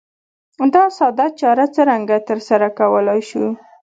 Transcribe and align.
دا 0.73 0.83
ساده 0.97 1.25
چاره 1.39 1.65
څرنګه 1.75 2.17
ترسره 2.27 2.67
کولای 2.79 3.21
شو؟ 3.29 3.45